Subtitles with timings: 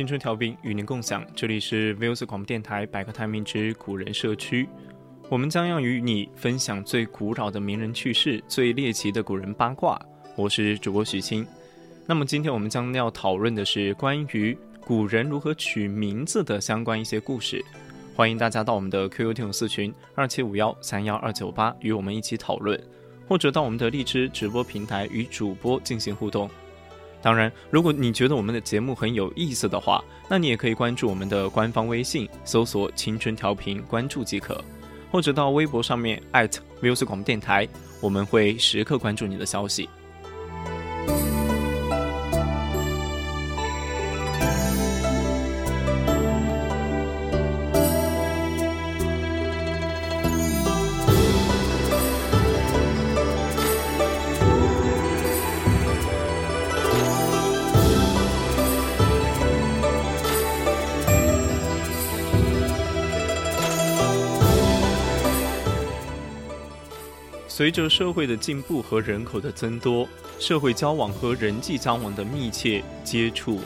[0.00, 4.66] 青春调频与您共享，这里是 v o s 广播电台百科探秘之古人社区，
[5.28, 10.00] 我们将要与你分享最古老的名人趣事、最猎奇的古人八卦。
[10.36, 11.46] 我是主播许清。
[12.06, 17.62] 那么今天我们将要讨论的是关于古人如何取名字的相关一些故事。
[18.16, 22.82] 欢迎大家到我们的 QQ 听友四群二七五幺三幺二九八与我们一起讨论，
[23.28, 26.48] 或者到我们的荔枝直播平台与主播进行互动。
[27.22, 34.62] 当然，如果你觉得我们的节目很有意思的话，那你也可以关注我们的官方微信，搜索“青春调频”，关注即可，
[35.10, 37.68] 或者到微博上面艾特 @music 广播电台，
[38.00, 39.88] 我们会时刻关注你的消息。
[67.60, 73.60] 随着社会的进步和人口的增多，社会交往和人际交往的密切接触，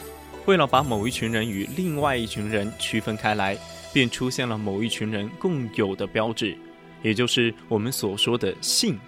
[0.47, 3.57] 为了把某一群人与另外一群人区分开来，
[3.93, 6.57] 便出现了某一群人共有的标志，
[7.03, 8.99] 也就是我们所说的姓。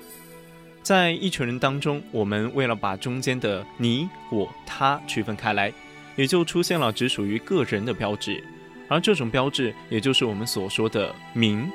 [0.84, 5.72] 在一群人当中，我们为了把中间的你、我、他区分开来，
[6.14, 8.40] 也就出现了只属于个人的标志，
[8.86, 11.68] 而这种标志，也就是我们所说的名。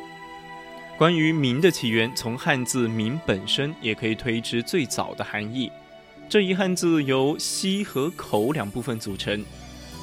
[1.02, 5.72] 关于“名”的起源，从汉字“名”本身也可以推知最早的含义。
[6.30, 9.44] 这一汉字由“西”和“口”两部分组成。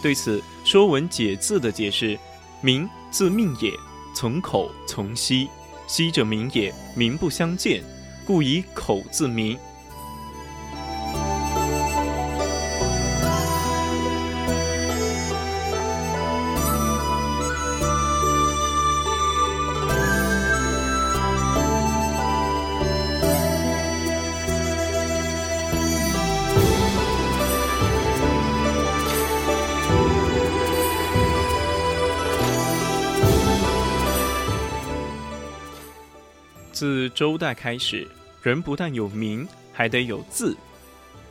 [0.02, 2.18] 对此，《说文解字》的解释
[2.60, 3.70] ：“名，字命也，
[4.12, 5.46] 从口，从西。
[5.86, 7.80] 西者名也，名不相见，
[8.26, 9.56] 故以口字名。”
[36.78, 38.06] 自周代开始，
[38.40, 40.56] 人不但有名，还得有字。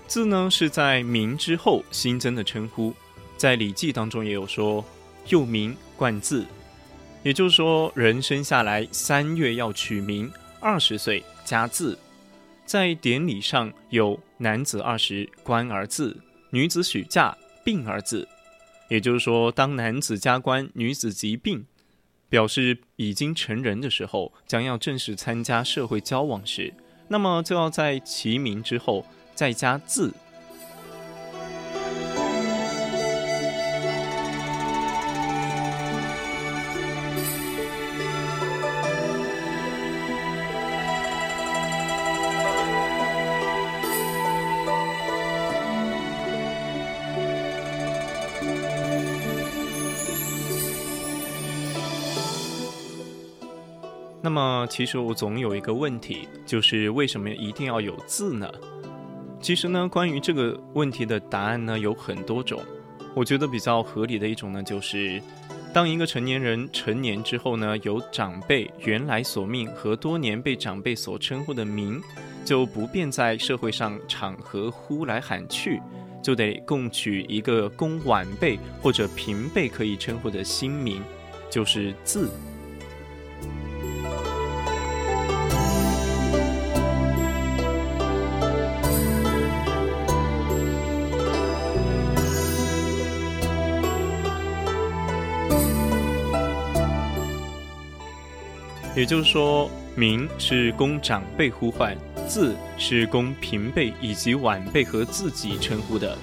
[0.06, 2.94] 字呢，是在名之后新增的称呼。
[3.38, 4.84] 在《礼记》当中也有说
[5.30, 6.46] ：“又名冠字。”
[7.24, 11.98] 也就是说，人生下来三月要取名，二十岁加字。
[12.66, 16.14] 在典礼上有男子二十冠而字，
[16.50, 18.28] 女子许嫁病而字。
[18.90, 21.66] 也就是说，当男子加冠，女子疾病。
[22.30, 26.74] 表示已经成人的时候，将要正式参加社会交往时，
[27.08, 30.14] 那么就要在其名之后再加字。
[54.28, 58.52] 那么，其实我总有一个问题，就是为什么一定要有字呢？
[59.40, 62.62] 其实呢，关于这个问题的答案呢有很多种。
[63.16, 65.22] 我觉得比较合理的一种呢，就是
[65.74, 72.02] 当一个成年人成年之后呢，由长辈原来所命和多年被长辈所称呼的名，
[72.44, 75.82] 就不便在社会上场合呼来喊去，
[76.22, 81.02] 就得共取一个供晚辈或者平辈可以称呼的新名，
[81.50, 82.30] 就是字。
[98.98, 101.96] 也就是说，名是供长辈呼唤，
[102.28, 106.18] 字是供平辈以及晚辈和自己称呼的。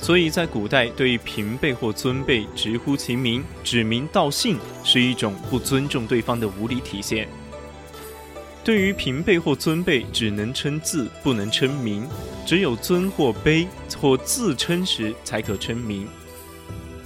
[0.00, 7.28] 所以在古代，对平辈或尊辈直呼其名、指名道姓，是一种不尊重对方的无理体现。
[8.64, 12.04] 对于平辈或尊辈，只能称字，不能称名；
[12.46, 13.66] 只有尊或卑
[14.00, 16.08] 或自称时，才可称名。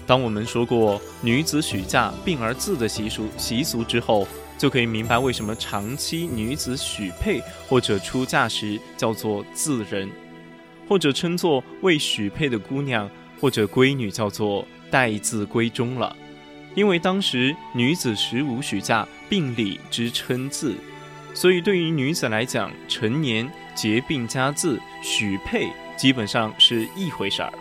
[0.06, 10.10] 当我们说过女子许嫁并而字的习俗习俗之后，就可以明白为什么长期女子许配或者出嫁时叫做字人。
[10.88, 16.16] 或者称作未许配的姑娘或者闺女，叫做待字闺中了，
[16.75, 20.75] 因为当时女子十五许嫁，并礼之称字，
[21.34, 27.52] 所以对于女子来讲，成年结并加字许配，基本上是一回事儿。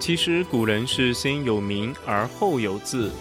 [0.00, 3.12] 其实古人是先有名而后有字，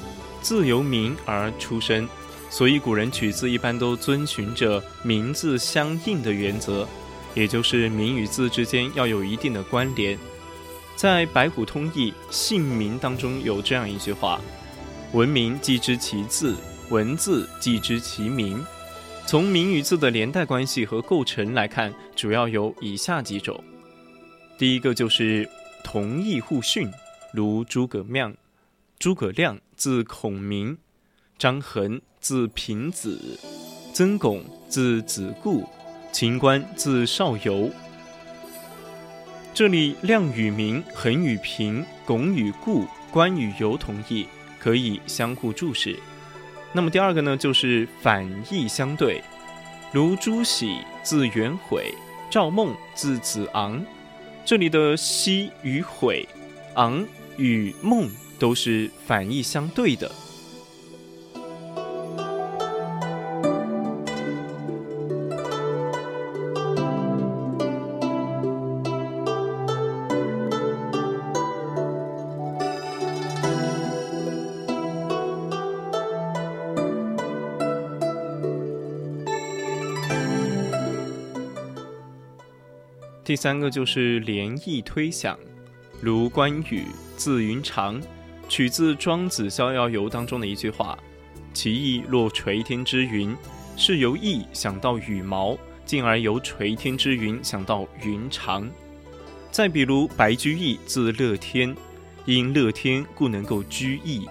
[0.41, 2.07] 字由名而出生，
[2.49, 6.87] 所以古人取字一般都遵循着名字相应的原则，
[7.35, 10.17] 也就是名与字之间要有一定的关联。
[10.95, 14.39] 在《白虎通义·姓名》当中有这样一句话
[15.11, 16.55] ：“闻名即知其字，
[16.89, 18.65] 闻字即知其名。”
[19.27, 23.61] 从名与字的连带关系和构成来看，主要有以下几种。
[24.57, 25.47] 第一个就是。
[25.91, 26.87] 同义互训，
[27.33, 28.35] 如诸葛亮，
[28.99, 30.77] 诸葛亮字孔明，
[31.35, 33.39] 张衡字平子，
[33.91, 35.67] 曾巩字子固，
[36.11, 37.71] 秦观字少游。
[39.51, 44.27] 这里亮与明，衡与平，巩与固，关与游同义，
[44.59, 45.97] 可以相互注释。
[46.71, 49.23] 那么第二个呢，就是反义相对，
[49.91, 51.91] 如朱熹字元悔，
[52.29, 53.83] 赵孟字子昂。
[54.45, 56.27] 这里的“西”与“悔
[56.75, 57.05] ”，“昂”
[57.37, 58.09] 与“梦”
[58.39, 60.11] 都是反义相对的。
[83.29, 85.37] 第三个就是连意推想，
[86.01, 86.85] 如关羽
[87.15, 88.01] 字云长，
[88.47, 90.97] 取自《庄子·逍遥游》当中的一句话
[91.53, 93.37] ：“其意若垂天之云，
[93.77, 95.55] 是由意想到羽毛，
[95.85, 98.67] 进而由垂天之云想到云长。”
[99.51, 101.77] 再比如白居易字乐天，
[102.25, 104.27] 因乐天故能够居易。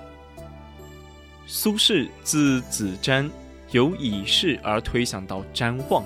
[1.47, 3.31] 苏轼字子瞻，
[3.71, 6.05] 由以事而推想到瞻望。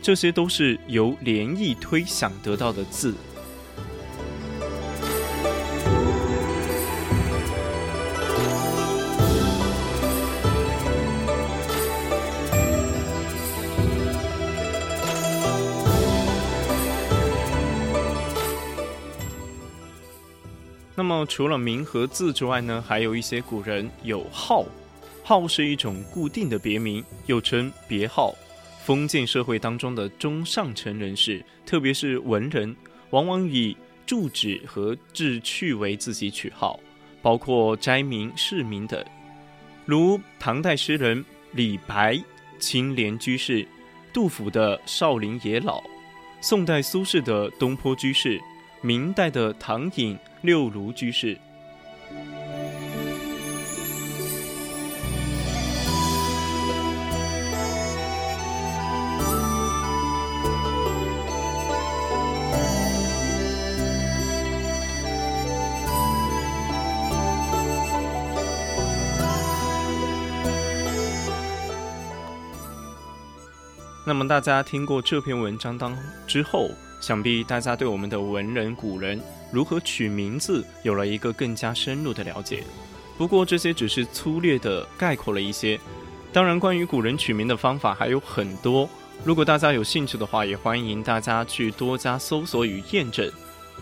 [0.00, 3.14] 这些都是由联意推想得到的字。
[20.94, 24.64] 那么，除了名和字之外呢，还有一些古人有号。
[25.22, 28.34] 号是一种固定的别名，又称别号。
[28.88, 32.74] 封建社会当中的中上层人士，特别是文人，
[33.10, 33.76] 往往以
[34.06, 36.80] 住址和志趣为自己取号，
[37.20, 39.04] 包括斋名、市名等。
[39.84, 42.18] 如唐代诗人李白
[42.58, 43.68] 青莲居士，
[44.10, 45.82] 杜甫的少陵野老，
[46.40, 48.40] 宋代苏轼的东坡居士，
[48.80, 51.38] 明代的唐寅六庐居士。
[74.08, 75.94] 那么大家听过这篇文章当
[76.26, 79.20] 之后，想必大家对我们的文人古人
[79.52, 82.64] 如何取名字有了一个更加深入的了解。
[83.18, 85.78] 不过这些只是粗略的概括了一些，
[86.32, 88.88] 当然关于古人取名的方法还有很多。
[89.24, 93.30] 如果大家有兴趣的话，也欢迎大家去多加搜索与验证。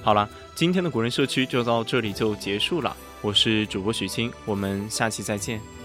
[0.03, 2.97] 好了，今天的古人社区就到这里就结束了。
[3.23, 5.76] 我是主播许清，我们下期再见。